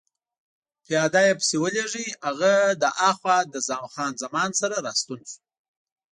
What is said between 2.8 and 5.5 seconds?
له هاخوا له خان زمان سره راستون شو.